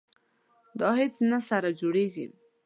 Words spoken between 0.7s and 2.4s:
دا هیڅ نه سره جوړیږي.